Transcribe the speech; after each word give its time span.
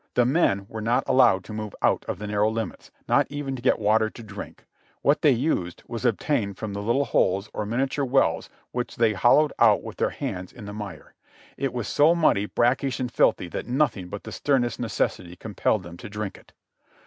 The 0.15 0.25
men 0.25 0.65
were 0.67 0.81
not 0.81 1.03
allowed 1.07 1.43
to 1.43 1.53
move 1.53 1.75
out 1.83 2.03
of 2.07 2.17
the 2.17 2.25
narrow 2.25 2.49
limits, 2.49 2.89
not 3.07 3.27
even 3.29 3.55
to 3.55 3.61
get 3.61 3.77
water 3.77 4.09
to 4.09 4.23
drink; 4.23 4.65
what 5.03 5.21
they 5.21 5.29
used 5.29 5.83
was 5.85 6.05
obtained 6.05 6.57
from 6.57 6.73
the 6.73 6.81
little 6.81 7.05
holes 7.05 7.51
or 7.53 7.67
miniature 7.67 8.03
wells 8.03 8.49
which 8.71 8.95
they 8.95 9.13
hollowed 9.13 9.53
out 9.59 9.83
with 9.83 9.97
their 9.97 10.09
hands 10.09 10.51
in 10.51 10.65
the 10.65 10.73
mire; 10.73 11.13
it 11.55 11.71
was 11.71 11.87
so 11.87 12.15
muddy, 12.15 12.47
brackish 12.47 12.99
and 12.99 13.11
filthy, 13.11 13.47
that 13.49 13.67
nothing 13.67 14.07
but 14.07 14.23
the 14.23 14.31
sternest 14.31 14.79
necessity 14.79 15.35
compelled 15.35 15.83
them 15.83 15.97
to 15.97 16.09
drink 16.09 16.35
it. 16.35 16.51